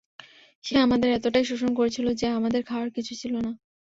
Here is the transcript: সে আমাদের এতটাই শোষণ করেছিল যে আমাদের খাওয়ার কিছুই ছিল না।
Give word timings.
সে 0.63 0.75
আমাদের 0.77 1.09
এতটাই 1.11 1.45
শোষণ 1.45 1.71
করেছিল 1.73 2.07
যে 2.13 2.27
আমাদের 2.29 2.61
খাওয়ার 2.63 2.89
কিছুই 2.89 3.17
ছিল 3.17 3.33
না। 3.45 3.51